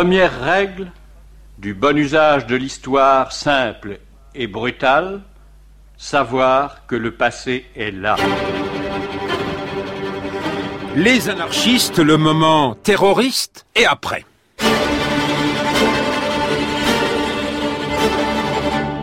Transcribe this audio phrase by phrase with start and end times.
[0.00, 0.92] Première règle
[1.58, 3.98] du bon usage de l'histoire simple
[4.32, 5.22] et brutale,
[5.96, 8.14] savoir que le passé est là.
[10.94, 14.24] Les anarchistes, le moment terroriste et après.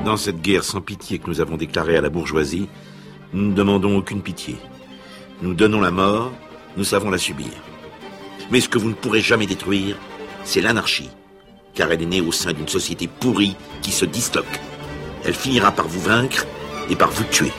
[0.06, 2.70] Dans cette guerre sans pitié que nous avons déclarée à la bourgeoisie,
[3.34, 4.56] nous ne demandons aucune pitié.
[5.42, 6.32] Nous donnons la mort,
[6.78, 7.52] nous savons la subir.
[8.50, 9.98] Mais ce que vous ne pourrez jamais détruire,
[10.46, 11.10] c'est l'anarchie,
[11.74, 14.60] car elle est née au sein d'une société pourrie qui se disloque.
[15.26, 16.46] Elle finira par vous vaincre
[16.90, 17.52] et par vous tuer.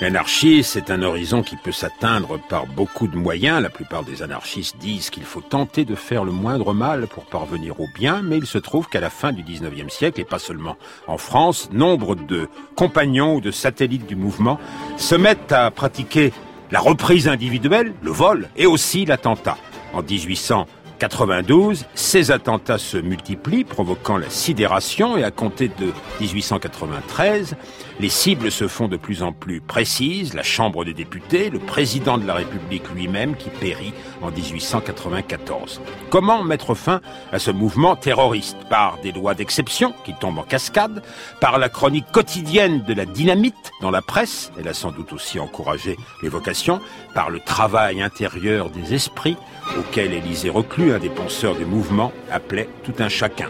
[0.00, 3.62] L'anarchie, c'est un horizon qui peut s'atteindre par beaucoup de moyens.
[3.62, 7.78] La plupart des anarchistes disent qu'il faut tenter de faire le moindre mal pour parvenir
[7.78, 10.76] au bien, mais il se trouve qu'à la fin du 19e siècle, et pas seulement
[11.06, 14.58] en France, nombre de compagnons ou de satellites du mouvement
[14.96, 16.32] se mettent à pratiquer
[16.72, 19.56] la reprise individuelle, le vol, et aussi l'attentat.
[19.92, 20.66] En 1800,
[21.02, 27.56] 92, ces attentats se multiplient, provoquant la sidération, et à compter de 1893,
[27.98, 32.18] les cibles se font de plus en plus précises, la Chambre des députés, le président
[32.18, 35.80] de la République lui-même qui périt en 1894.
[36.08, 37.00] Comment mettre fin
[37.32, 38.56] à ce mouvement terroriste?
[38.70, 41.02] Par des lois d'exception qui tombent en cascade,
[41.40, 45.40] par la chronique quotidienne de la dynamite dans la presse, elle a sans doute aussi
[45.40, 46.80] encouragé l'évocation,
[47.12, 49.36] par le travail intérieur des esprits,
[49.78, 53.48] auquel Élisée Reclus, un des penseurs du mouvement, appelait tout un chacun.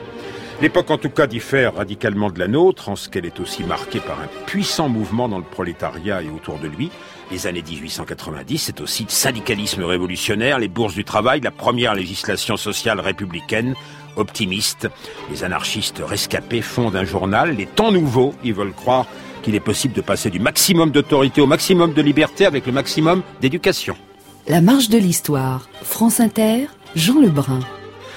[0.60, 3.98] L'époque en tout cas diffère radicalement de la nôtre en ce qu'elle est aussi marquée
[3.98, 6.90] par un puissant mouvement dans le prolétariat et autour de lui.
[7.32, 12.56] Les années 1890, c'est aussi le syndicalisme révolutionnaire, les bourses du travail, la première législation
[12.56, 13.74] sociale républicaine,
[14.16, 14.88] optimiste.
[15.30, 19.06] Les anarchistes rescapés fondent un journal, les temps nouveaux, ils veulent croire
[19.42, 23.22] qu'il est possible de passer du maximum d'autorité au maximum de liberté avec le maximum
[23.40, 23.96] d'éducation.
[24.48, 25.68] La marche de l'histoire.
[25.82, 27.60] France Inter, Jean Lebrun.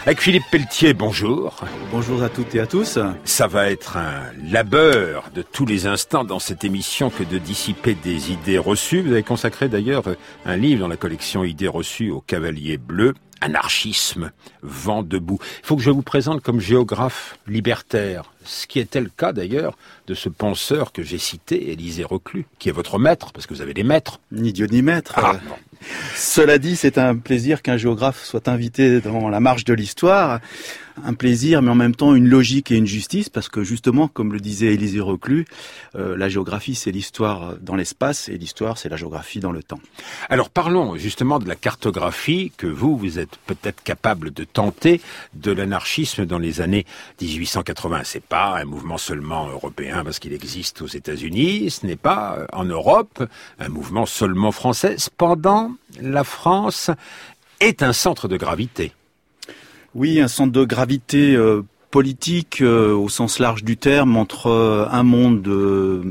[0.06, 1.56] Avec Philippe Pelletier, bonjour.
[1.92, 3.00] Bonjour à toutes et à tous.
[3.24, 7.96] Ça va être un labeur de tous les instants dans cette émission que de dissiper
[7.96, 9.02] des idées reçues.
[9.02, 10.04] Vous avez consacré d'ailleurs
[10.46, 13.14] un livre dans la collection Idées reçues au Cavalier Bleu.
[13.42, 14.32] Anarchisme,
[14.62, 15.40] vent debout.
[15.64, 19.78] Il faut que je vous présente comme géographe libertaire, ce qui était le cas d'ailleurs
[20.08, 23.62] de ce penseur que j'ai cité, Élisée Reclus, qui est votre maître, parce que vous
[23.62, 24.20] avez des maîtres.
[24.32, 25.14] Ni Dieu ni maître.
[25.18, 25.36] Ah,
[26.16, 30.40] Cela dit, c'est un plaisir qu'un géographe soit invité dans la marche de l'histoire.
[31.04, 34.32] Un plaisir, mais en même temps une logique et une justice, parce que justement, comme
[34.32, 35.46] le disait Élisée Reclus,
[35.96, 39.80] euh, la géographie c'est l'histoire dans l'espace et l'histoire c'est la géographie dans le temps.
[40.30, 45.02] Alors parlons justement de la cartographie que vous, vous êtes peut-être capable de tenter
[45.34, 46.86] de l'anarchisme dans les années
[47.22, 48.02] 1880.
[48.06, 52.48] C'est pas un mouvement seulement européen parce qu'il existe aux États-Unis, ce n'est pas euh,
[52.54, 53.28] en Europe
[53.60, 54.96] un mouvement seulement français.
[54.98, 56.90] Cependant, la France
[57.60, 58.94] est un centre de gravité.
[59.96, 64.86] Oui, un centre de gravité euh, politique euh, au sens large du terme entre euh,
[64.92, 66.02] un monde de-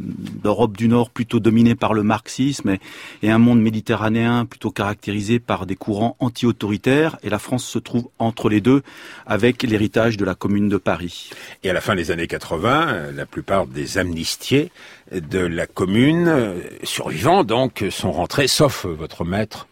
[0.42, 2.80] d'Europe du Nord plutôt dominé par le marxisme et,
[3.22, 7.18] et un monde méditerranéen plutôt caractérisé par des courants anti-autoritaires.
[7.22, 8.80] Et la France se trouve entre les deux
[9.26, 11.28] avec l'héritage de la Commune de Paris.
[11.62, 14.70] Et à la fin des années 80, euh, la plupart des amnistiés
[15.12, 19.66] de la commune, euh, survivants donc, sont rentrés, sauf euh, votre maître,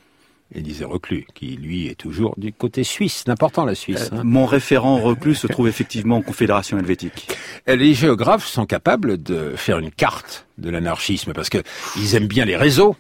[0.54, 3.22] Élisée Reclus, qui lui est toujours du côté suisse.
[3.24, 4.10] C'est important la Suisse.
[4.12, 4.22] Euh, hein.
[4.24, 7.28] Mon référent reclus se trouve effectivement en Confédération helvétique.
[7.68, 11.58] Euh, Les géographes sont capables de faire une carte de l'anarchisme parce que
[11.96, 12.96] ils aiment bien les réseaux.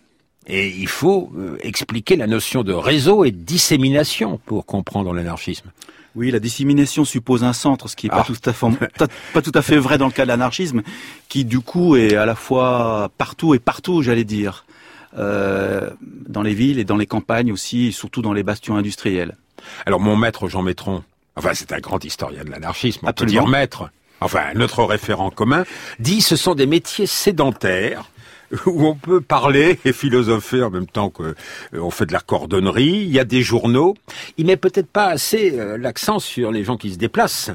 [0.48, 5.70] Et il faut euh, expliquer la notion de réseau et de dissémination pour comprendre l'anarchisme.
[6.16, 8.18] Oui, la dissémination suppose un centre, ce qui n'est Ah.
[8.18, 8.66] pas, tout à fait,
[9.32, 10.82] pas tout à fait vrai dans le cas de l'anarchisme,
[11.28, 14.66] qui du coup est à la fois partout et partout, j'allais dire,
[15.18, 19.36] euh, dans les villes et dans les campagnes aussi, et surtout dans les bastions industriels.
[19.86, 21.02] Alors mon maître Jean Métron,
[21.36, 23.90] enfin c'est un grand historien de l'anarchisme, on peut dire maître,
[24.20, 25.64] enfin notre référent commun,
[25.98, 28.10] dit ce sont des métiers sédentaires
[28.66, 33.10] où on peut parler et philosopher en même temps qu'on fait de la cordonnerie, il
[33.10, 33.96] y a des journaux.
[34.36, 37.50] Il met peut-être pas assez euh, l'accent sur les gens qui se déplacent,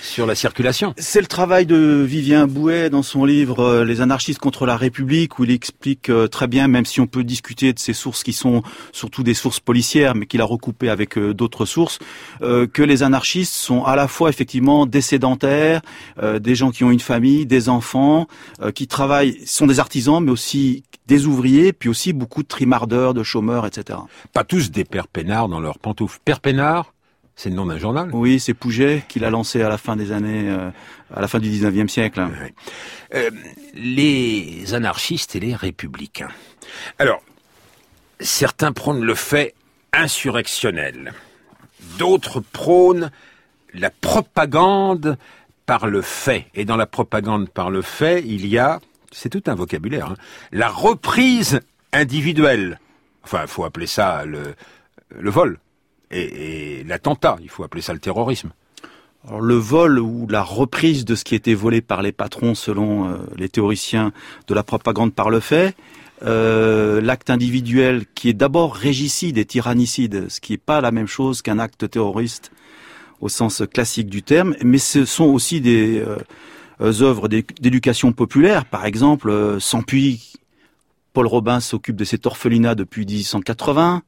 [0.00, 0.94] sur la circulation.
[0.96, 5.38] C'est le travail de Vivien Bouet dans son livre euh, Les anarchistes contre la République
[5.38, 8.32] où il explique euh, très bien, même si on peut discuter de ces sources qui
[8.32, 8.62] sont
[8.92, 11.98] surtout des sources policières, mais qu'il a recoupées avec euh, d'autres sources,
[12.40, 15.80] que les anarchistes sont à la fois effectivement des sédentaires,
[16.40, 18.26] des gens qui ont une famille, des enfants,
[18.74, 23.22] qui travaillent, sont des artisans, mais aussi des ouvriers, puis aussi beaucoup de trimardeurs, de
[23.22, 23.98] chômeurs, etc.
[24.32, 26.18] Pas tous des pères peinards dans leurs pantoufles.
[26.24, 26.91] Père Pénard,
[27.36, 28.10] c'est le nom d'un journal.
[28.12, 30.70] Oui, c'est Pouget qu'il a lancé à la fin des années, euh,
[31.14, 32.20] à la fin du 19e siècle.
[32.20, 32.54] Ouais.
[33.14, 33.30] Euh,
[33.74, 36.30] les anarchistes et les républicains.
[36.98, 37.22] Alors,
[38.20, 39.54] certains prônent le fait
[39.92, 41.12] insurrectionnel.
[41.98, 43.10] D'autres prônent
[43.74, 45.16] la propagande
[45.66, 46.46] par le fait.
[46.54, 48.80] Et dans la propagande par le fait, il y a,
[49.10, 50.16] c'est tout un vocabulaire, hein,
[50.52, 51.60] la reprise
[51.92, 52.78] individuelle.
[53.24, 54.54] Enfin, il faut appeler ça le,
[55.10, 55.58] le vol.
[56.12, 58.50] Et, l'attentat, il faut appeler ça le terrorisme.
[59.26, 63.08] Alors, le vol ou la reprise de ce qui était volé par les patrons selon
[63.08, 64.12] euh, les théoriciens
[64.48, 65.76] de la propagande par le fait,
[66.24, 71.06] euh, l'acte individuel qui est d'abord régicide et tyrannicide, ce qui n'est pas la même
[71.06, 72.50] chose qu'un acte terroriste
[73.20, 78.84] au sens classique du terme, mais ce sont aussi des euh, œuvres d'éducation populaire, par
[78.86, 80.32] exemple, Sans puits,
[81.12, 84.02] Paul Robin s'occupe de cet orphelinat depuis 1880.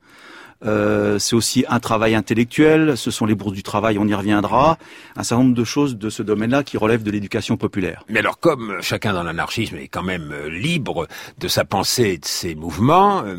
[0.64, 4.78] Euh, c'est aussi un travail intellectuel, ce sont les bourses du travail, on y reviendra,
[5.16, 8.04] un certain nombre de choses de ce domaine-là qui relèvent de l'éducation populaire.
[8.08, 11.06] Mais alors comme chacun dans l'anarchisme est quand même euh, libre
[11.38, 13.36] de sa pensée et de ses mouvements, euh,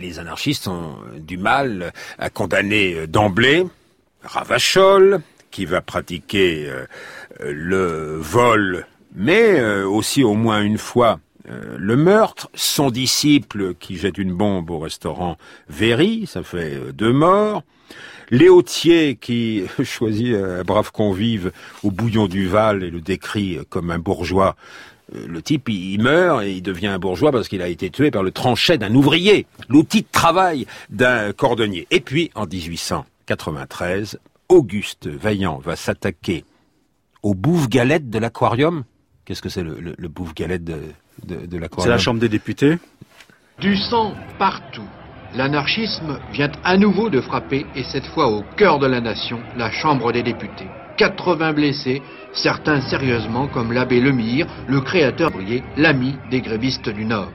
[0.00, 3.66] les anarchistes ont du mal à condamner d'emblée
[4.22, 5.20] Ravachol,
[5.50, 6.70] qui va pratiquer
[7.40, 11.18] le vol, mais aussi au moins une fois
[11.48, 15.36] euh, le meurtre, son disciple qui jette une bombe au restaurant
[15.68, 17.64] Véry, ça fait euh, deux morts,
[18.30, 21.52] Léautier qui choisit un brave convive
[21.82, 24.56] au bouillon du Val et le décrit comme un bourgeois.
[25.14, 28.10] Euh, le type, il meurt et il devient un bourgeois parce qu'il a été tué
[28.10, 31.86] par le tranchet d'un ouvrier, l'outil de travail d'un cordonnier.
[31.90, 34.18] Et puis, en 1893,
[34.48, 36.44] Auguste Vaillant va s'attaquer
[37.22, 38.84] aux bouffe-galettes de l'aquarium.
[39.24, 40.78] Qu'est-ce que c'est le, le, le bouffe-galette de,
[41.78, 42.78] c'est la Chambre des députés.
[43.60, 44.88] Du sang partout.
[45.34, 49.70] L'anarchisme vient à nouveau de frapper, et cette fois au cœur de la nation, la
[49.70, 50.68] Chambre des députés.
[50.98, 55.30] 80 blessés, certains sérieusement, comme l'abbé Lemire, le créateur
[55.76, 57.30] l'ami des grévistes du Nord.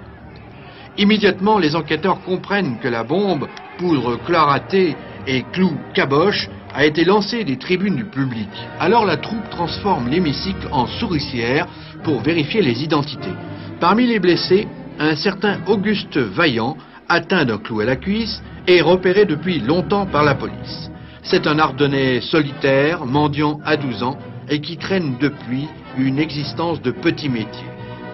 [0.97, 3.47] Immédiatement, les enquêteurs comprennent que la bombe,
[3.77, 4.95] poudre chloratée
[5.27, 8.49] et clou caboche, a été lancée des tribunes du public.
[8.79, 11.65] Alors la troupe transforme l'hémicycle en souricière
[12.03, 13.33] pour vérifier les identités.
[13.79, 14.67] Parmi les blessés,
[14.99, 16.77] un certain Auguste Vaillant,
[17.09, 20.91] atteint d'un clou à la cuisse, est repéré depuis longtemps par la police.
[21.23, 26.91] C'est un Ardennais solitaire, mendiant à 12 ans, et qui traîne depuis une existence de
[26.91, 27.65] petit métier.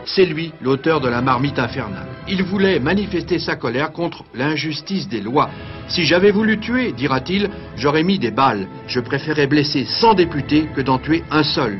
[0.05, 2.07] C'est lui l'auteur de la marmite infernale.
[2.27, 5.49] Il voulait manifester sa colère contre l'injustice des lois.
[5.87, 8.67] Si j'avais voulu tuer, dira-t-il, j'aurais mis des balles.
[8.87, 11.79] Je préférais blesser 100 députés que d'en tuer un seul.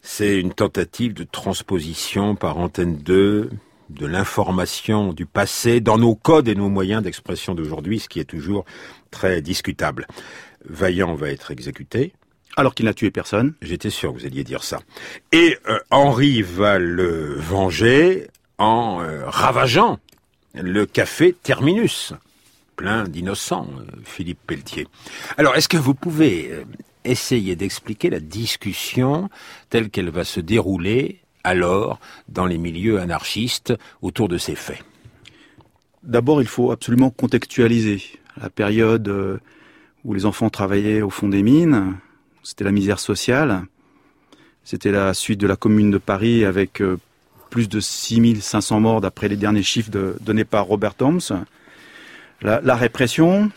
[0.00, 3.50] C'est une tentative de transposition par antenne 2
[3.90, 8.24] de l'information du passé dans nos codes et nos moyens d'expression d'aujourd'hui, ce qui est
[8.24, 8.64] toujours
[9.10, 10.06] très discutable.
[10.64, 12.12] Vaillant va être exécuté.
[12.56, 13.54] Alors qu'il n'a tué personne.
[13.62, 14.80] J'étais sûr que vous alliez dire ça.
[15.32, 18.28] Et euh, Henri va le venger
[18.58, 19.98] en euh, ravageant
[20.54, 22.12] le café Terminus,
[22.76, 24.86] plein d'innocents, euh, Philippe Pelletier.
[25.38, 26.52] Alors, est-ce que vous pouvez
[27.04, 29.30] essayer d'expliquer la discussion
[29.70, 33.72] telle qu'elle va se dérouler alors dans les milieux anarchistes
[34.02, 34.84] autour de ces faits?
[36.02, 38.02] D'abord, il faut absolument contextualiser
[38.40, 39.40] la période
[40.04, 41.96] où les enfants travaillaient au fond des mines.
[42.42, 43.62] C'était la misère sociale.
[44.64, 46.98] C'était la suite de la Commune de Paris avec euh,
[47.50, 49.90] plus de 6500 morts d'après les derniers chiffres
[50.20, 51.20] donnés par Robert Holmes.
[52.40, 53.52] La, répression,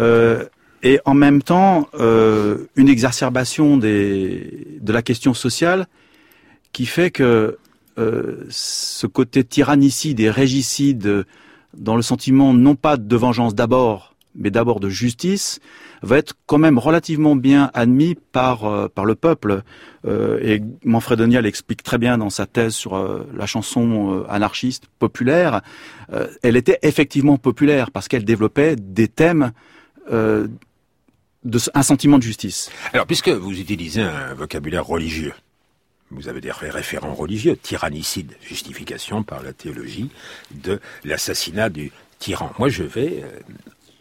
[0.00, 0.44] euh,
[0.82, 5.86] et en même temps euh, une exacerbation de la question sociale
[6.72, 7.56] qui fait que
[7.96, 11.24] ce côté tyrannicide et régicide
[11.76, 15.60] dans le sentiment non pas de vengeance d'abord, mais d'abord de justice,
[16.02, 19.62] va être quand même relativement bien admis par euh, par le peuple.
[20.06, 24.84] Euh, et Manfred Donial explique très bien dans sa thèse sur euh, la chanson anarchiste
[24.98, 25.60] populaire.
[26.42, 29.52] elle était effectivement populaire parce qu'elle développait des thèmes
[30.10, 30.50] de,
[31.74, 32.70] un sentiment de justice.
[32.92, 35.34] Alors, puisque vous utilisez un vocabulaire religieux,
[36.10, 40.10] vous avez des référents religieux, tyrannicide, justification par la théologie
[40.50, 42.50] de l'assassinat du tyran.
[42.58, 43.40] Moi, je vais euh,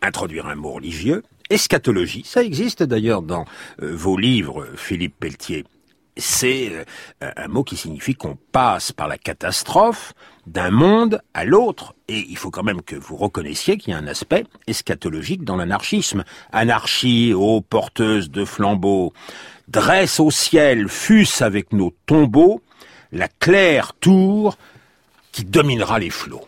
[0.01, 2.23] introduire un mot religieux, eschatologie.
[2.25, 3.45] Ça existe d'ailleurs dans
[3.81, 5.65] euh, vos livres, Philippe Pelletier
[6.17, 6.71] c'est
[7.23, 10.13] euh, un mot qui signifie qu'on passe par la catastrophe
[10.45, 11.95] d'un monde à l'autre.
[12.07, 15.55] Et il faut quand même que vous reconnaissiez qu'il y a un aspect eschatologique dans
[15.55, 16.23] l'anarchisme.
[16.51, 19.13] Anarchie, ô porteuse de flambeaux,
[19.67, 22.61] dresse au ciel, fût avec nos tombeaux,
[23.11, 24.57] la claire tour
[25.31, 26.47] qui dominera les flots.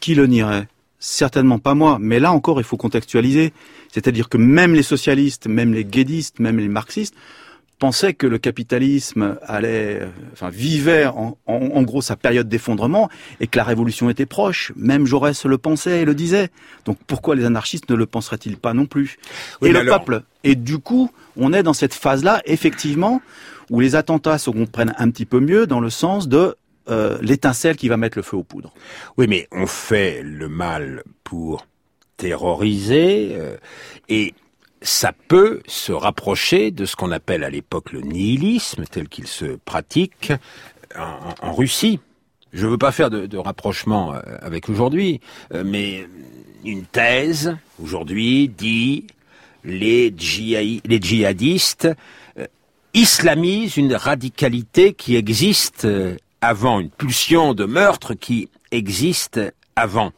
[0.00, 0.68] Qui le nierait?
[1.06, 3.52] Certainement pas moi, mais là encore il faut contextualiser.
[3.92, 7.14] C'est-à-dire que même les socialistes, même les guédistes, même les marxistes
[7.78, 13.48] pensait que le capitalisme allait, euh, enfin, vivait en, en, gros sa période d'effondrement et
[13.48, 14.72] que la révolution était proche.
[14.76, 16.48] Même Jaurès le pensait et le disait.
[16.86, 19.18] Donc pourquoi les anarchistes ne le penseraient-ils pas non plus?
[19.60, 20.22] Et le peuple.
[20.42, 23.20] Et du coup, on est dans cette phase-là, effectivement,
[23.68, 26.56] où les attentats se comprennent un petit peu mieux dans le sens de
[26.88, 28.72] euh, l'étincelle qui va mettre le feu aux poudres.
[29.16, 31.66] Oui, mais on fait le mal pour
[32.16, 33.56] terroriser euh,
[34.08, 34.34] et
[34.84, 39.56] ça peut se rapprocher de ce qu'on appelle à l'époque le nihilisme tel qu'il se
[39.64, 40.32] pratique
[40.96, 42.00] en, Russie.
[42.52, 45.20] Je ne veux pas faire de, rapprochement euh, avec aujourd'hui,
[45.52, 46.06] euh, mais
[46.64, 49.06] une thèse aujourd'hui dit
[49.64, 51.88] les, djihadistes
[52.38, 52.46] euh,
[52.92, 55.88] islamisent une radicalité qui existe
[56.44, 59.40] avant, une pulsion de meurtre qui existe
[59.76, 60.12] avant.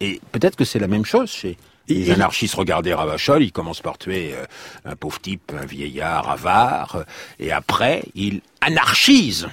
[0.00, 1.56] Et peut-être que c'est la même chose chez
[1.90, 4.44] les anarchistes regardaient Ravachol, ils commencent par tuer euh,
[4.84, 7.04] un pauvre type, un vieillard avare, euh,
[7.38, 9.48] et après, ils anarchisent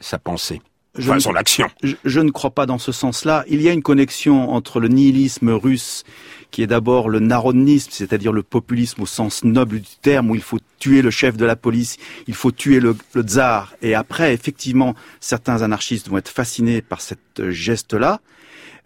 [0.00, 0.60] sa pensée.
[0.98, 1.68] Enfin, son action.
[1.82, 3.44] Je, ne crois pas dans ce sens-là.
[3.48, 6.02] Il y a une connexion entre le nihilisme russe,
[6.50, 10.42] qui est d'abord le narodnisme, c'est-à-dire le populisme au sens noble du terme, où il
[10.42, 14.32] faut tuer le chef de la police, il faut tuer le, le tsar, et après,
[14.32, 18.20] effectivement, certains anarchistes vont être fascinés par cette geste-là.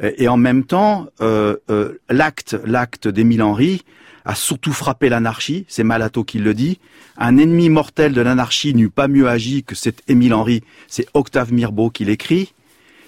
[0.00, 3.82] Et en même temps, euh, euh, l'acte, l'acte d'Émile Henry
[4.24, 5.64] a surtout frappé l'anarchie.
[5.68, 6.78] C'est Malato qui le dit.
[7.16, 10.62] Un ennemi mortel de l'anarchie n'eut pas mieux agi que cet Émile Henry.
[10.88, 12.52] C'est Octave Mirbeau qui l'écrit.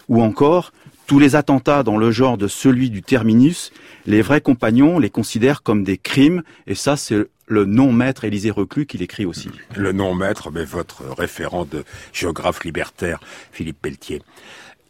[0.08, 0.72] Ou encore,
[1.06, 3.72] tous les attentats dans le genre de celui du terminus,
[4.06, 6.42] les vrais compagnons les considèrent comme des crimes.
[6.66, 9.50] Et ça, c'est le non-maître Élisée Reclus qui l'écrit aussi.
[9.76, 13.20] Le non-maître, mais votre référent de géographe libertaire,
[13.52, 14.22] Philippe Pelletier.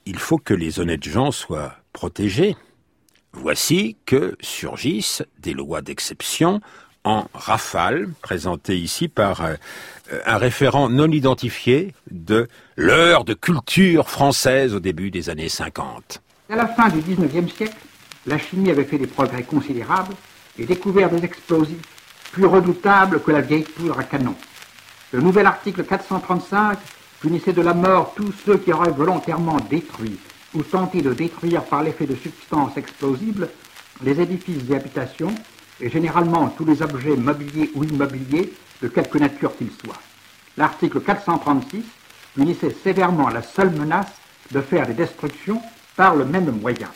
[0.06, 2.56] Il faut que les honnêtes gens soient protégés.
[3.32, 6.60] Voici que surgissent des lois d'exception
[7.04, 9.54] en rafale, présentées ici par euh,
[10.26, 16.22] un référent non identifié de l'heure de culture française au début des années 50.
[16.50, 17.76] À la fin du XIXe siècle,
[18.26, 20.14] la chimie avait fait des progrès considérables
[20.58, 21.76] et découvert des explosifs
[22.32, 24.34] plus redoutables que la vieille poudre à canon.
[25.12, 26.78] Le nouvel article 435
[27.20, 30.18] punissait de la mort tous ceux qui auraient volontairement détruit
[30.54, 33.48] ou tenter de détruire par l'effet de substances explosibles
[34.02, 35.34] les édifices et habitations,
[35.80, 38.52] et généralement tous les objets mobiliers ou immobiliers
[38.82, 40.00] de quelque nature qu'ils soient.
[40.56, 41.84] L'article 436
[42.34, 44.12] punissait sévèrement la seule menace
[44.50, 45.60] de faire des destructions
[45.96, 46.90] par le même moyen.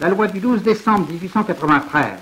[0.00, 2.18] La loi du 12 décembre 1893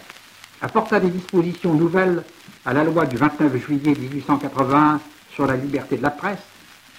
[0.62, 2.22] apporta des dispositions nouvelles
[2.64, 5.00] à la loi du 29 juillet 1880
[5.34, 6.42] sur la liberté de la presse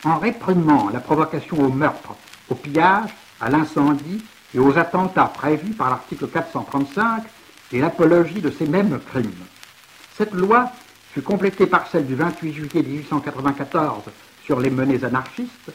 [0.04, 2.16] en réprimant la provocation au meurtre
[2.50, 4.24] au pillage, à l'incendie
[4.54, 7.24] et aux attentats prévus par l'article 435
[7.74, 9.46] et l'apologie de ces mêmes crimes.
[10.16, 10.72] Cette loi
[11.14, 14.04] fut complétée par celle du 28 juillet 1894
[14.46, 15.72] sur les menées anarchistes.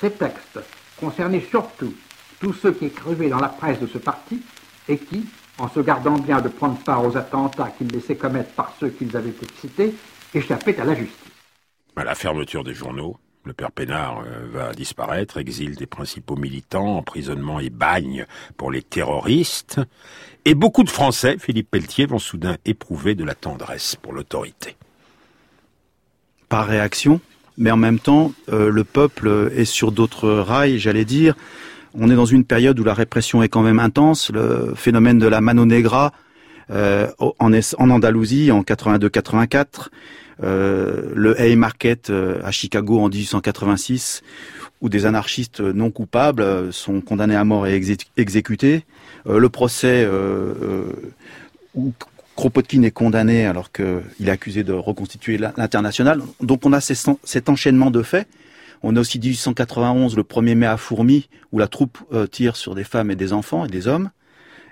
[0.00, 0.60] Ces textes
[0.98, 1.94] concernaient surtout
[2.40, 4.42] tous ceux qui écrivaient dans la presse de ce parti
[4.88, 5.26] et qui,
[5.58, 9.16] en se gardant bien de prendre part aux attentats qu'ils laissaient commettre par ceux qu'ils
[9.16, 9.94] avaient excités,
[10.34, 11.32] échappaient à la justice.
[11.96, 16.96] À la fermeture des journaux, le père Pénard euh, va disparaître, exil des principaux militants,
[16.96, 18.26] emprisonnement et bagne
[18.56, 19.80] pour les terroristes.
[20.44, 24.76] Et beaucoup de Français, Philippe Pelletier, vont soudain éprouver de la tendresse pour l'autorité.
[26.48, 27.20] Par réaction,
[27.56, 31.34] mais en même temps, euh, le peuple est sur d'autres rails, j'allais dire.
[31.94, 34.30] On est dans une période où la répression est quand même intense.
[34.30, 36.12] Le phénomène de la Mano Negra
[36.70, 39.66] euh, en, en Andalousie en 82-84 euh,
[40.42, 44.22] le Haymarket euh, à Chicago en 1886,
[44.80, 47.80] où des anarchistes non coupables euh, sont condamnés à mort et
[48.16, 48.84] exécutés.
[49.26, 50.06] le procès
[51.74, 51.92] où
[52.36, 56.22] Kropotkin est condamné alors qu'il est accusé de reconstituer l'international.
[56.40, 58.28] Donc on a cet enchaînement de faits.
[58.82, 61.98] On a aussi 1891, le 1er mai à Fourmi, où la troupe
[62.30, 64.10] tire sur des femmes et des enfants et des hommes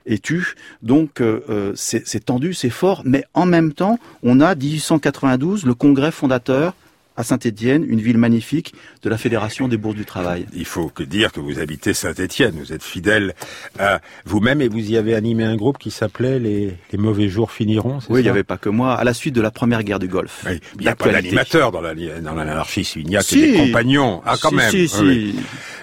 [0.06, 0.54] et tue.
[0.82, 5.74] Donc euh, euh, c'est tendu, c'est fort, mais en même temps, on a 1892 le
[5.74, 6.74] congrès fondateur
[7.16, 10.46] à Saint-Étienne, une ville magnifique de la Fédération des bourses du travail.
[10.54, 13.34] Il faut que dire que vous habitez Saint-Étienne, vous êtes fidèle
[13.78, 17.52] à vous-même et vous y avez animé un groupe qui s'appelait les, les mauvais jours
[17.52, 17.98] finiront.
[18.08, 18.94] Oui, il n'y avait pas que moi.
[18.94, 20.44] À la suite de la première guerre du Golfe.
[20.76, 24.22] il n'y a pas d'animateur dans l'anarchisme, il n'y a que des compagnons.
[24.24, 24.70] Ah, quand même.
[24.70, 25.34] Si, si.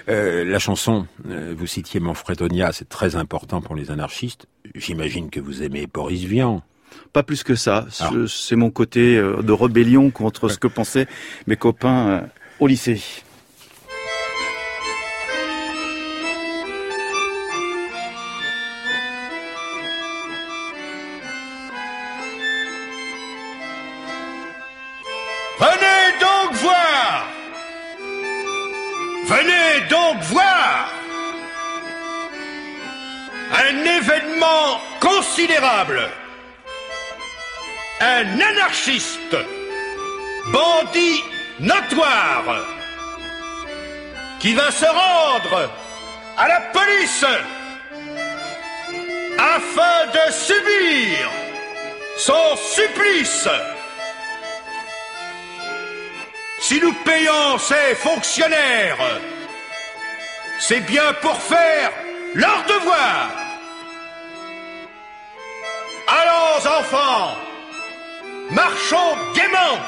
[0.08, 4.46] Euh, la chanson, euh, vous citiez Manfredonia, c'est très important pour les anarchistes.
[4.74, 6.62] J'imagine que vous aimez Boris Vian.
[7.12, 7.86] Pas plus que ça.
[8.28, 11.06] C'est mon côté euh, de rébellion contre ce que pensaient
[11.46, 12.20] mes copains euh,
[12.60, 13.02] au lycée.
[25.58, 27.28] Venez donc voir
[29.26, 30.92] Venez donc voir
[33.52, 36.00] un événement considérable
[38.04, 39.36] un anarchiste,
[40.46, 41.22] bandit
[41.60, 42.66] notoire,
[44.40, 45.70] qui va se rendre
[46.36, 47.24] à la police
[49.38, 51.30] afin de subir
[52.18, 53.48] son supplice.
[56.58, 58.98] Si nous payons ces fonctionnaires,
[60.58, 61.92] c'est bien pour faire
[62.34, 63.30] leur devoir.
[66.08, 67.36] Allons, enfants,
[68.52, 69.78] marchons gaiement.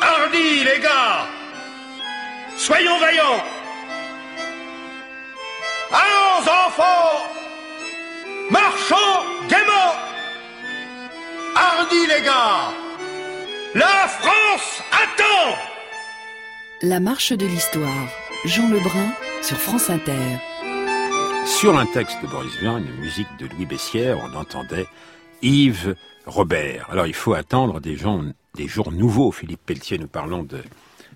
[0.00, 1.26] Hardis, les gars,
[2.56, 3.42] soyons vaillants.
[5.92, 7.12] Allons, enfants,
[8.50, 9.12] marchons
[9.48, 9.92] gaiement.
[11.54, 12.72] Hardis, les gars,
[13.74, 15.56] la France attend.
[16.82, 18.08] La marche de l'histoire.
[18.44, 20.12] Jean Lebrun sur France Inter.
[21.46, 24.86] Sur un texte de Boris Vian, une musique de Louis Bessière, on entendait
[25.42, 25.94] Yves
[26.26, 26.88] Robert.
[26.90, 28.22] Alors il faut attendre des, gens,
[28.54, 29.32] des jours nouveaux.
[29.32, 30.58] Philippe Pelletier, nous parlons de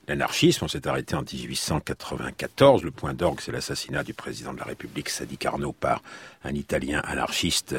[0.09, 0.65] l'anarchisme.
[0.65, 2.83] On s'est arrêté en 1894.
[2.83, 6.03] Le point d'orgue, c'est l'assassinat du président de la République, Sadi Carnot, par
[6.45, 7.77] un Italien anarchiste,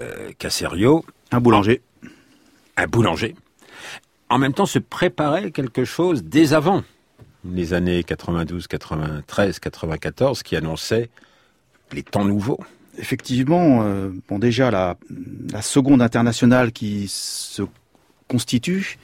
[0.00, 1.04] euh, Caserio.
[1.30, 1.82] Un boulanger.
[2.76, 3.34] Un boulanger.
[4.28, 6.82] En même temps, se préparait quelque chose dès avant
[7.44, 11.10] les années 92, 93, 94 qui annonçaient
[11.92, 12.60] les temps nouveaux.
[12.98, 14.96] Effectivement, euh, bon déjà la,
[15.62, 17.62] seconde internationale qui se
[18.28, 18.98] constitue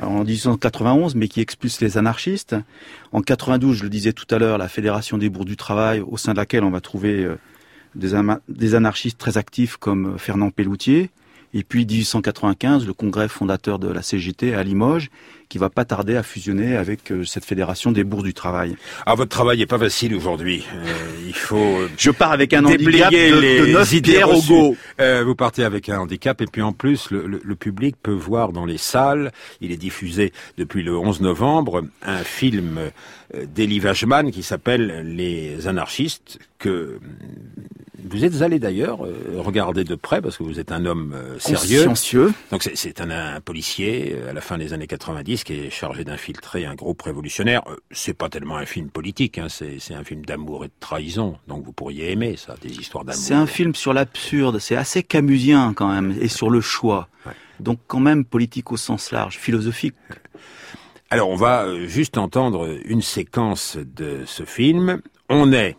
[0.00, 2.56] en 1891, mais qui expulse les anarchistes.
[3.12, 6.16] En 92, je le disais tout à l'heure, la Fédération des bourgs du travail, au
[6.16, 7.36] sein de laquelle on va trouver euh,
[7.94, 8.12] des,
[8.48, 11.10] des anarchistes très actifs comme Fernand Pelloutier.
[11.54, 15.08] Et puis 1895, le congrès fondateur de la CGT à Limoges,
[15.48, 18.76] qui va pas tarder à fusionner avec euh, cette fédération des bourses du travail.
[19.06, 20.64] Ah, votre travail n'est pas facile aujourd'hui.
[20.74, 20.92] Euh,
[21.24, 21.82] il faut.
[21.96, 24.76] Je pars avec un handicap de, les de 9 idées au go.
[25.00, 28.10] Euh, vous partez avec un handicap et puis en plus, le, le, le, public peut
[28.10, 29.30] voir dans les salles.
[29.60, 32.80] Il est diffusé depuis le 11 novembre un film
[33.54, 36.98] d'Elie Wajman qui s'appelle Les anarchistes que
[38.04, 38.98] vous êtes allé d'ailleurs
[39.36, 41.84] regarder de près parce que vous êtes un homme sérieux.
[41.84, 42.32] Consciencieux.
[42.50, 46.66] Donc c'est un, un, policier à la fin des années 90 qui est chargé d'infiltrer
[46.66, 47.62] un groupe révolutionnaire.
[47.90, 51.38] C'est pas tellement un film politique, hein, c'est un film d'amour et de trahison.
[51.48, 53.20] Donc vous pourriez aimer ça, des histoires d'amour.
[53.20, 57.08] C'est un film sur l'absurde, c'est assez camusien quand même, et sur le choix.
[57.26, 57.32] Ouais.
[57.60, 59.94] Donc quand même politique au sens large, philosophique.
[61.10, 65.00] Alors on va juste entendre une séquence de ce film.
[65.28, 65.76] On est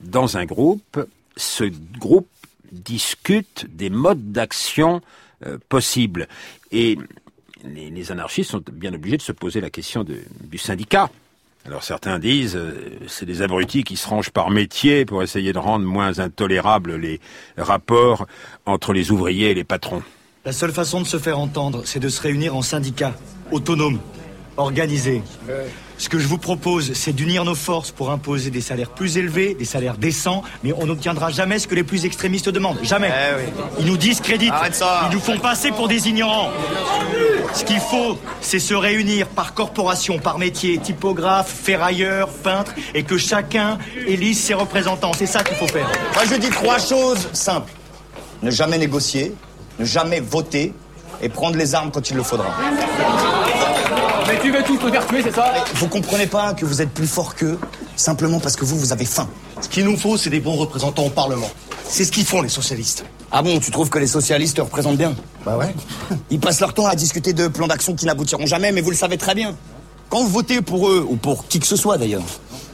[0.00, 1.06] dans un groupe,
[1.40, 1.64] ce
[1.98, 2.28] groupe
[2.70, 5.00] discute des modes d'action
[5.46, 6.28] euh, possibles.
[6.70, 6.98] Et
[7.64, 11.10] les, anarchistes sont bien obligés de se poser la question du syndicat.
[11.66, 15.58] Alors certains disent euh, c'est des abrutis qui se rangent par métier pour essayer de
[15.58, 17.20] rendre moins intolérables les
[17.58, 18.26] rapports
[18.64, 20.02] entre les ouvriers et les patrons.
[20.44, 23.14] La seule façon de se faire entendre, c'est de se réunir en syndicat,
[23.50, 24.00] autonome,
[24.56, 25.22] organisé.
[26.00, 29.52] Ce que je vous propose, c'est d'unir nos forces pour imposer des salaires plus élevés,
[29.52, 32.78] des salaires décents, mais on n'obtiendra jamais ce que les plus extrémistes demandent.
[32.82, 33.10] Jamais.
[33.12, 33.62] Eh oui.
[33.80, 34.54] Ils nous discréditent.
[34.72, 35.10] ça.
[35.10, 36.52] Ils nous font passer pour des ignorants.
[37.52, 43.18] Ce qu'il faut, c'est se réunir par corporation, par métier, typographe, ferrailleur, peintre, et que
[43.18, 45.12] chacun élise ses représentants.
[45.12, 45.86] C'est ça qu'il faut faire.
[46.14, 47.70] Moi, je dis trois choses simples.
[48.42, 49.34] Ne jamais négocier,
[49.78, 50.72] ne jamais voter,
[51.22, 52.46] et prendre les armes quand il le faudra.
[54.26, 56.90] Mais tu veux tout te faire tuer, c'est ça Vous comprenez pas que vous êtes
[56.90, 57.58] plus fort qu'eux
[57.96, 59.28] simplement parce que vous, vous avez faim.
[59.60, 61.50] Ce qu'il nous faut, c'est des bons représentants au Parlement.
[61.88, 63.04] C'est ce qu'ils font, les socialistes.
[63.32, 65.74] Ah bon, tu trouves que les socialistes te représentent bien Bah ouais.
[66.30, 68.96] Ils passent leur temps à discuter de plans d'action qui n'aboutiront jamais, mais vous le
[68.96, 69.54] savez très bien.
[70.08, 72.22] Quand vous votez pour eux, ou pour qui que ce soit d'ailleurs,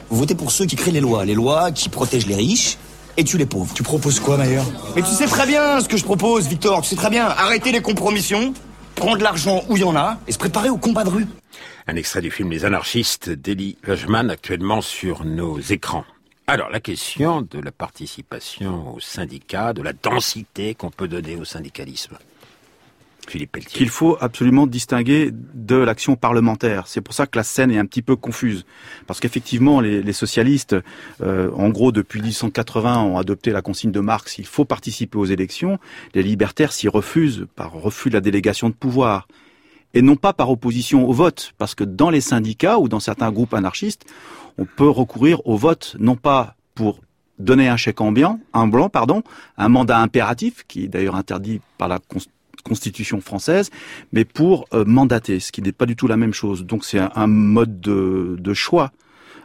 [0.09, 1.25] vous votez pour ceux qui créent les lois.
[1.25, 2.77] Les lois qui protègent les riches
[3.17, 3.73] et tuent les pauvres.
[3.73, 6.81] Tu proposes quoi, d'ailleurs Mais tu sais très bien ce que je propose, Victor.
[6.81, 7.25] Tu sais très bien.
[7.25, 8.53] Arrêter les compromissions,
[8.95, 11.27] prendre l'argent où il y en a, et se préparer au combat de rue.
[11.87, 16.05] Un extrait du film Les anarchistes d'Elie Wajman actuellement sur nos écrans.
[16.47, 21.43] Alors, la question de la participation au syndicat, de la densité qu'on peut donner au
[21.43, 22.17] syndicalisme.
[23.67, 26.87] Qu'il faut absolument distinguer de l'action parlementaire.
[26.87, 28.65] C'est pour ça que la scène est un petit peu confuse.
[29.05, 30.75] Parce qu'effectivement, les, les, socialistes,
[31.21, 35.25] euh, en gros, depuis 1880, ont adopté la consigne de Marx, il faut participer aux
[35.25, 35.79] élections.
[36.13, 39.27] Les libertaires s'y refusent par refus de la délégation de pouvoir
[39.93, 43.31] et non pas par opposition au vote, parce que dans les syndicats ou dans certains
[43.31, 44.05] groupes anarchistes,
[44.57, 47.01] on peut recourir au vote non pas pour
[47.39, 49.23] donner un chèque en blanc, un blanc, pardon,
[49.57, 51.99] un mandat impératif qui est d'ailleurs interdit par la
[52.67, 53.69] Constitution française,
[54.11, 56.65] mais pour euh, mandater, ce qui n'est pas du tout la même chose.
[56.65, 58.91] Donc c'est un, mode de, de choix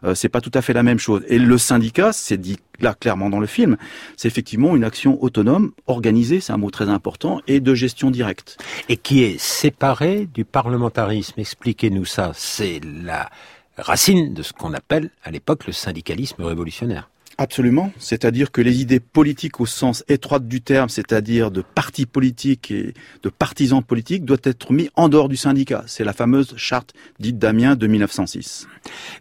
[0.04, 1.22] euh, c'est pas tout à fait la même chose.
[1.28, 3.76] Et le syndicat, c'est dit là clairement dans le film,
[4.16, 8.58] c'est effectivement une action autonome, organisée, c'est un mot très important, et de gestion directe.
[8.88, 11.38] Et qui est séparée du parlementarisme.
[11.38, 12.32] Expliquez-nous ça.
[12.35, 13.30] C'est la
[13.76, 17.08] racine de ce qu'on appelle à l'époque le syndicalisme révolutionnaire.
[17.42, 17.92] Absolument.
[17.98, 22.94] C'est-à-dire que les idées politiques au sens étroit du terme, c'est-à-dire de partis politiques et
[23.24, 25.83] de partisans politiques, doivent être mis en dehors du syndicat.
[25.88, 28.68] C'est la fameuse charte dite d'Amiens de 1906.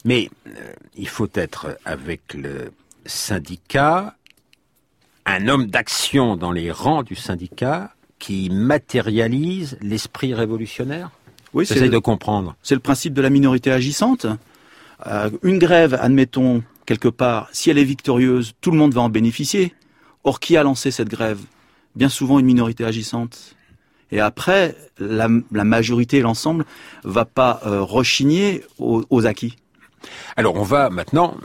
[0.05, 0.51] Mais euh,
[0.95, 2.71] il faut être avec le
[3.07, 4.15] syndicat
[5.25, 11.09] un homme d'action dans les rangs du syndicat qui matérialise l'esprit révolutionnaire?
[11.55, 12.55] Oui, c'est de comprendre.
[12.61, 14.27] C'est le principe de la minorité agissante.
[15.07, 19.07] Euh, une grève, admettons, quelque part, si elle est victorieuse, tout le monde va en
[19.07, 19.73] bénéficier.
[20.25, 21.39] Or, qui a lancé cette grève?
[21.95, 23.55] Bien souvent une minorité agissante.
[24.11, 26.65] Et après, la, majorité, l'ensemble,
[27.05, 29.55] va pas euh, rechigner aux, acquis.
[30.35, 31.37] Alors, on va maintenant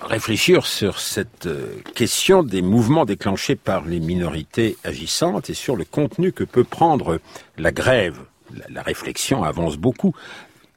[0.00, 5.84] réfléchir sur cette euh, question des mouvements déclenchés par les minorités agissantes et sur le
[5.84, 7.18] contenu que peut prendre
[7.58, 8.20] la grève.
[8.68, 10.14] la réflexion avance beaucoup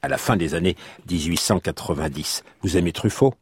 [0.02, 0.76] à la fin des années
[1.08, 2.42] 1890.
[2.62, 3.36] Vous aimez Truffaut?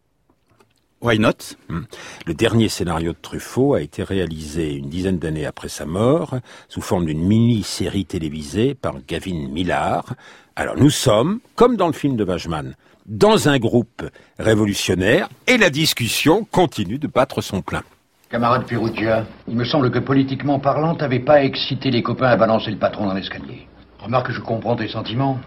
[1.05, 1.59] Why not?
[1.69, 1.83] Hmm.
[2.25, 6.37] Le dernier scénario de Truffaut a été réalisé une dizaine d'années après sa mort,
[6.71, 10.15] sous forme d'une mini-série télévisée par Gavin Millard.
[10.57, 14.03] Alors nous sommes, comme dans le film de Wajman, dans un groupe
[14.39, 17.83] révolutionnaire et la discussion continue de battre son plein.
[18.31, 22.71] Camarade Perugia, il me semble que politiquement parlant, t'avais pas excité les copains à balancer
[22.71, 23.69] le patron dans l'escalier.
[23.99, 25.39] Remarque que je comprends tes sentiments,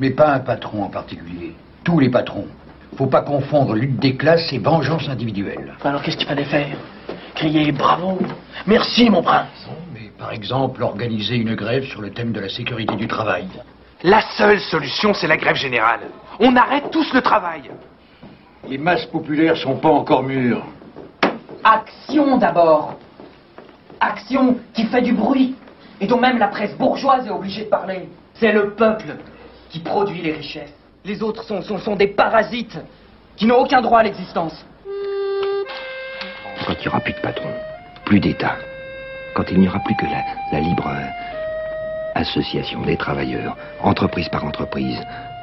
[0.00, 1.54] mais pas un patron en particulier.
[1.82, 2.48] Tous les patrons.
[2.96, 5.74] Faut pas confondre lutte des classes et vengeance individuelle.
[5.84, 6.78] Alors qu'est-ce qu'il fallait faire?
[7.34, 8.18] Crier bravo
[8.66, 12.96] Merci mon prince Mais par exemple, organiser une grève sur le thème de la sécurité
[12.96, 13.48] du travail.
[14.02, 16.00] La seule solution, c'est la grève générale.
[16.40, 17.70] On arrête tous le travail.
[18.66, 20.64] Les masses populaires sont pas encore mûres.
[21.64, 22.94] Action d'abord.
[24.00, 25.54] Action qui fait du bruit
[26.00, 28.08] et dont même la presse bourgeoise est obligée de parler.
[28.34, 29.16] C'est le peuple
[29.68, 30.72] qui produit les richesses.
[31.06, 32.76] Les autres sont, sont, sont des parasites
[33.36, 34.66] qui n'ont aucun droit à l'existence.
[36.66, 37.48] Quand il n'y aura plus de patron,
[38.04, 38.56] plus d'État,
[39.34, 40.90] quand il n'y aura plus que la, la libre
[42.16, 45.00] association des travailleurs, entreprise par entreprise,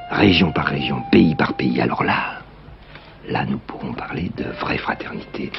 [0.10, 2.40] région par région, pays par pays, alors là,
[3.30, 5.50] là nous pourrons parler de vraie fraternité,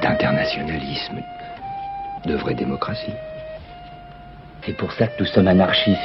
[0.00, 1.22] d'internationalisme,
[2.24, 3.14] de vraie démocratie.
[4.64, 5.98] C'est pour ça que nous sommes anarchistes.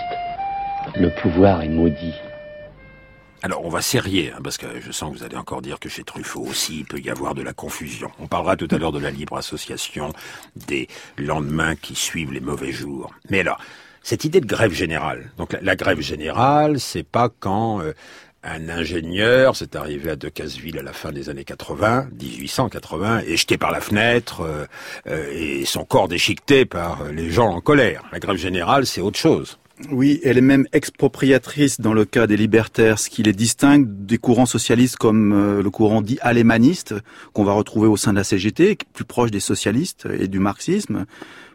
[0.95, 2.15] Le pouvoir est maudit.
[3.45, 5.87] Alors on va serrer, hein, parce que je sens que vous allez encore dire que
[5.87, 8.09] chez Truffaut aussi il peut y avoir de la confusion.
[8.17, 10.13] On parlera tout à l'heure de la libre association,
[10.55, 13.13] des lendemains qui suivent les mauvais jours.
[13.29, 13.59] Mais alors,
[14.01, 15.31] cette idée de grève générale.
[15.37, 17.93] Donc la, grève générale, c'est pas quand euh,
[18.41, 23.59] un ingénieur, c'est arrivé à Decazeville à la fin des années 80, 1880, est jeté
[23.59, 24.65] par la fenêtre euh,
[25.05, 28.05] euh, et son corps déchiqueté par les gens en colère.
[28.11, 29.59] La grève générale, c'est autre chose.
[29.91, 34.17] Oui, elle est même expropriatrice dans le cas des libertaires, ce qui les distingue des
[34.17, 36.95] courants socialistes comme euh, le courant dit alémaniste,
[37.33, 41.05] qu'on va retrouver au sein de la CGT, plus proche des socialistes et du marxisme,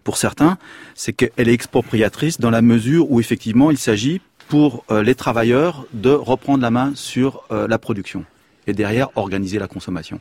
[0.05, 0.59] pour certains,
[0.95, 5.87] c'est qu'elle est expropriatrice dans la mesure où effectivement il s'agit pour euh, les travailleurs
[5.95, 8.25] de reprendre la main sur euh, la production
[8.67, 10.21] et derrière organiser la consommation.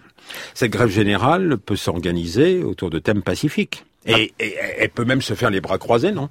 [0.53, 3.85] Cette grève générale peut s'organiser autour de thèmes pacifiques.
[4.05, 6.29] Et, et, elle peut même se faire les bras croisés, non?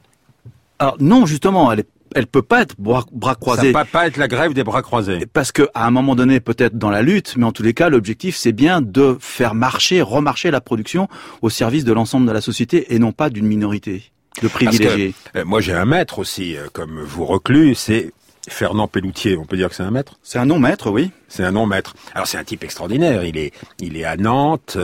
[0.79, 3.73] Alors non, justement, elle elle peut pas être bras, croisés.
[3.73, 5.27] Ça peut pas être la grève des bras croisés.
[5.33, 7.89] Parce que à un moment donné, peut-être dans la lutte, mais en tous les cas,
[7.89, 11.09] l'objectif c'est bien de faire marcher, remarcher la production
[11.43, 14.05] au service de l'ensemble de la société et non pas d'une minorité
[14.43, 15.15] de privilégiés.
[15.37, 18.13] Euh, moi, j'ai un maître aussi, euh, comme vous reclus, c'est
[18.49, 21.11] Fernand Pelloutier, on peut dire que c'est un maître C'est un non-maître, oui.
[21.29, 21.95] C'est un non-maître.
[22.15, 23.23] Alors c'est un type extraordinaire.
[23.25, 24.79] Il est, il est à Nantes.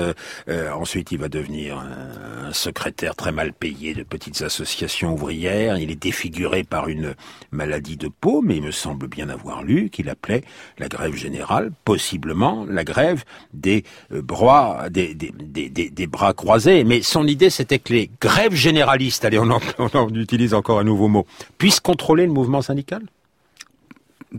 [0.49, 5.79] Euh, ensuite, il va devenir un, secrétaire très mal payé de petites associations ouvrières.
[5.79, 7.15] Il est défiguré par une
[7.51, 10.45] maladie de peau, mais il me semble bien avoir lu qu'il appelait
[10.79, 13.25] la grève générale, possiblement la grève
[13.55, 16.85] des euh, bras, des, des, des, des, bras croisés.
[16.85, 19.49] Mais son idée, c'était que les grèves généralistes, allez, on,
[19.79, 23.03] on, on utilise encore un nouveau mot, puissent contrôler le mouvement syndical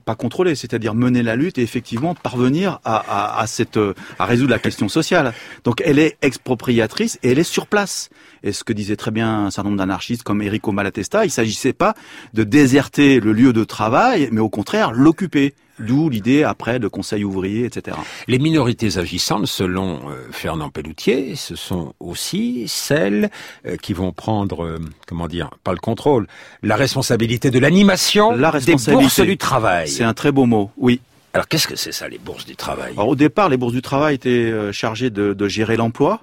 [0.03, 3.79] pas contrôler, c'est-à-dire mener la lutte et effectivement parvenir à, à, cette,
[4.19, 5.33] à résoudre la question sociale.
[5.63, 8.09] Donc elle est expropriatrice et elle est sur place.
[8.43, 11.73] Et ce que disait très bien un certain nombre d'anarchistes comme Enrico Malatesta, il s'agissait
[11.73, 11.95] pas
[12.33, 15.53] de déserter le lieu de travail, mais au contraire l'occuper.
[15.79, 17.97] D'où l'idée après de conseil ouvrier, etc.
[18.27, 23.29] Les minorités agissantes, selon euh, Fernand Pelloutier, ce sont aussi celles
[23.65, 26.27] euh, qui vont prendre, euh, comment dire, pas le contrôle,
[26.63, 29.89] la responsabilité de l'animation des bourses du travail.
[29.89, 31.01] C'est un très beau mot, oui.
[31.33, 32.93] Alors qu'est-ce que c'est ça, les bourses du travail?
[32.93, 36.21] Alors au départ, les bourses du travail étaient chargées de, de gérer l'emploi,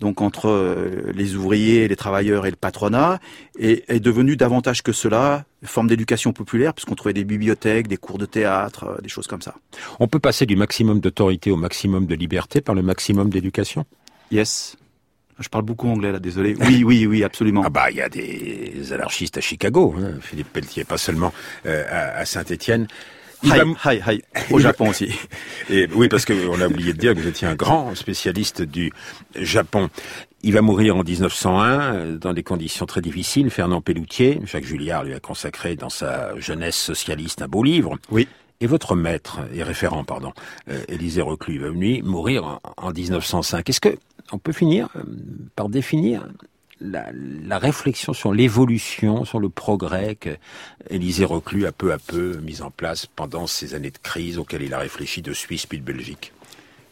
[0.00, 3.20] donc entre euh, les ouvriers, les travailleurs et le patronat,
[3.58, 8.18] et est devenu davantage que cela, forme d'éducation populaire, puisqu'on trouvait des bibliothèques, des cours
[8.18, 9.54] de théâtre, euh, des choses comme ça.
[10.00, 13.84] On peut passer du maximum d'autorité au maximum de liberté par le maximum d'éducation?
[14.30, 14.76] Yes.
[15.38, 16.54] Je parle beaucoup anglais là, désolé.
[16.60, 17.62] Oui, oui, oui, absolument.
[17.64, 21.32] Ah bah il y a des anarchistes à Chicago, hein, Philippe Pelletier, pas seulement
[21.66, 22.86] euh, à, à Saint-Étienne.
[23.44, 24.22] Hi, hi, hi.
[24.50, 25.10] Au Japon aussi.
[25.70, 28.92] Et oui, parce qu'on a oublié de dire que vous étiez un grand spécialiste du
[29.34, 29.90] Japon.
[30.42, 33.50] Il va mourir en 1901 euh, dans des conditions très difficiles.
[33.50, 37.98] Fernand Pelloutier, Jacques Julliard lui a consacré dans sa jeunesse socialiste un beau livre.
[38.10, 38.28] Oui.
[38.60, 40.32] Et votre maître, et référent, pardon,
[40.70, 43.68] euh, Élisée Reclus, va mourir en, en 1905.
[43.68, 43.96] Est-ce que
[44.32, 45.02] on peut finir euh,
[45.54, 46.26] par définir
[46.84, 47.06] la,
[47.46, 50.30] la, réflexion sur l'évolution, sur le progrès que
[50.90, 54.62] Élisée Reclus a peu à peu mis en place pendant ces années de crise auxquelles
[54.62, 56.32] il a réfléchi de Suisse puis de Belgique.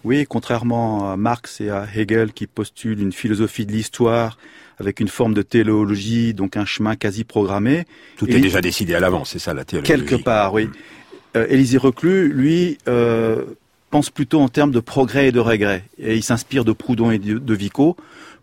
[0.05, 4.39] Oui, contrairement à Marx et à Hegel qui postulent une philosophie de l'histoire
[4.79, 7.85] avec une forme de téléologie, donc un chemin quasi programmé.
[8.17, 9.93] Tout est déjà décidé à l'avance, c'est ça la théologie.
[9.93, 10.69] Quelque part, oui.
[11.37, 13.45] Euh, Élisée Reclus, lui, euh,
[13.91, 15.85] pense plutôt en termes de progrès et de regret.
[15.99, 17.97] Et il s'inspire de Proudhon et de Vico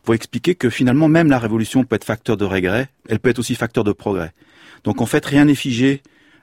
[0.10, 3.38] pour expliquer que finalement même la révolution peut être facteur de regret, elle peut être
[3.38, 4.34] aussi facteur de progrès.
[4.84, 6.02] Donc en fait rien n'est figé,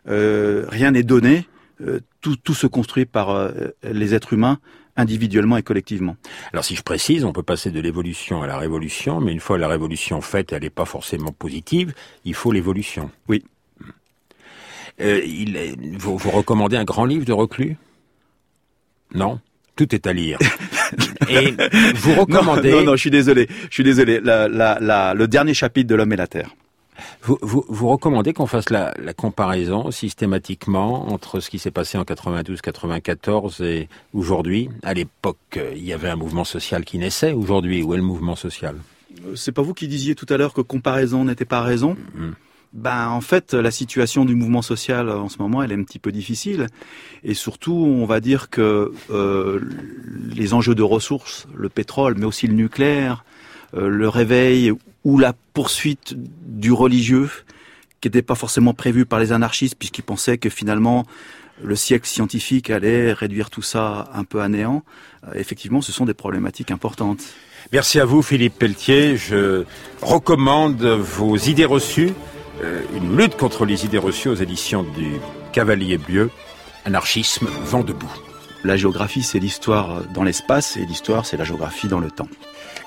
[0.08, 1.48] euh, rien n'est donné,
[1.80, 3.50] euh, tout, tout, se construit par euh,
[3.82, 4.60] les êtres humains
[4.96, 6.16] individuellement et collectivement.
[6.52, 9.58] Alors si je précise, on peut passer de l'évolution à la révolution, mais une fois
[9.58, 11.92] la révolution faite, elle n'est pas forcément positive,
[12.24, 13.10] il faut l'évolution.
[13.26, 13.42] Oui.
[15.00, 17.76] il est, vous, vous recommandez un grand livre de Reclus?
[19.12, 19.40] Non?
[19.74, 20.38] Tout est à lire.
[21.28, 21.54] Et
[21.94, 22.70] vous recommandez.
[22.70, 23.48] Non, non, non, je suis désolé.
[23.68, 24.20] Je suis désolé.
[24.20, 26.50] La, la, la, le dernier chapitre de L'homme et la Terre.
[27.22, 31.98] Vous, vous, vous recommandez qu'on fasse la, la, comparaison systématiquement entre ce qui s'est passé
[31.98, 34.70] en 92-94 et aujourd'hui?
[34.82, 37.32] À l'époque, il y avait un mouvement social qui naissait.
[37.32, 38.76] Aujourd'hui, où est le mouvement social?
[39.34, 41.96] C'est pas vous qui disiez tout à l'heure que comparaison n'était pas raison?
[42.14, 42.30] Mmh.
[42.72, 45.98] Ben, en fait, la situation du mouvement social en ce moment, elle est un petit
[45.98, 46.66] peu difficile.
[47.24, 49.60] Et surtout, on va dire que euh,
[50.34, 53.24] les enjeux de ressources, le pétrole, mais aussi le nucléaire,
[53.74, 54.72] euh, le réveil
[55.04, 57.30] ou la poursuite du religieux,
[58.00, 61.06] qui n'était pas forcément prévu par les anarchistes, puisqu'ils pensaient que finalement,
[61.62, 64.82] le siècle scientifique allait réduire tout ça un peu à néant.
[65.24, 67.22] Euh, effectivement, ce sont des problématiques importantes.
[67.72, 69.16] Merci à vous, Philippe Pelletier.
[69.16, 69.64] Je
[70.02, 72.12] recommande vos idées reçues
[72.62, 75.12] euh, une lutte contre les idées reçues aux éditions du
[75.52, 76.30] Cavalier Bleu,
[76.84, 78.12] anarchisme, vent debout.
[78.64, 82.28] La géographie, c'est l'histoire dans l'espace et l'histoire, c'est la géographie dans le temps.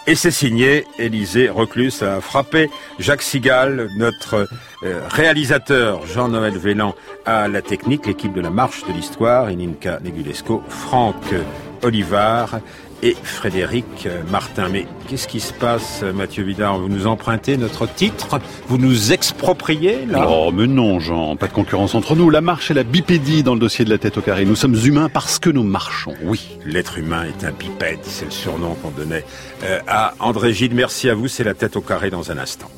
[0.08, 2.02] Et c'est signé Élisée Reclus.
[2.02, 4.48] A frappé Jacques Sigal, notre
[4.84, 10.64] euh, réalisateur Jean-Noël Vélan à la technique, l'équipe de la Marche de l'Histoire, Ininka Negulesco,
[10.68, 11.34] Franck
[11.84, 12.60] Olivard
[13.04, 14.70] et Frédéric Martin.
[14.70, 16.80] Mais qu'est-ce qui se passe, Mathieu Vidard?
[16.80, 18.40] Vous nous empruntez notre titre?
[18.68, 20.28] Vous nous expropriez, là?
[20.30, 22.30] Oh, mais non, Jean, pas de concurrence entre nous.
[22.30, 24.46] La marche est la bipédie dans le dossier de la tête au carré.
[24.46, 26.14] Nous sommes humains parce que nous marchons.
[26.24, 29.26] Oui, l'être humain est un bipède, c'est le surnom qu'on donnait
[29.64, 30.74] euh, à André Gide.
[30.74, 32.70] Merci à vous, c'est la tête au carré dans un instant.